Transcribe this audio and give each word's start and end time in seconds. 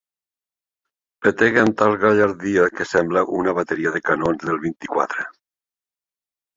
Petege 1.25 1.61
amb 1.65 1.77
tal 1.83 1.99
gallardia 2.05 2.67
que 2.79 2.89
semble 2.95 3.25
una 3.43 3.57
bateria 3.61 3.95
de 3.99 4.05
canons 4.11 4.45
del 4.49 4.63
vint-i-quatre. 4.69 5.31